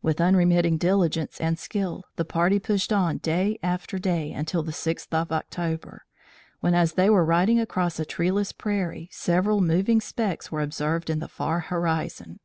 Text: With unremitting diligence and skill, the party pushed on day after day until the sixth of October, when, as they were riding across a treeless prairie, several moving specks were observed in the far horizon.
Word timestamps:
With 0.00 0.20
unremitting 0.20 0.76
diligence 0.78 1.40
and 1.40 1.58
skill, 1.58 2.04
the 2.14 2.24
party 2.24 2.60
pushed 2.60 2.92
on 2.92 3.18
day 3.18 3.58
after 3.64 3.98
day 3.98 4.30
until 4.30 4.62
the 4.62 4.70
sixth 4.72 5.12
of 5.12 5.32
October, 5.32 6.04
when, 6.60 6.72
as 6.72 6.92
they 6.92 7.10
were 7.10 7.24
riding 7.24 7.58
across 7.58 7.98
a 7.98 8.04
treeless 8.04 8.52
prairie, 8.52 9.08
several 9.10 9.60
moving 9.60 10.00
specks 10.00 10.52
were 10.52 10.60
observed 10.62 11.10
in 11.10 11.18
the 11.18 11.26
far 11.26 11.58
horizon. 11.58 12.38